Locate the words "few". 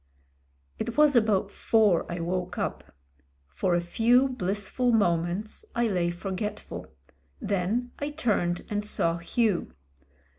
3.81-4.29